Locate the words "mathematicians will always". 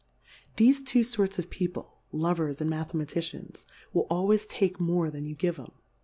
2.67-4.47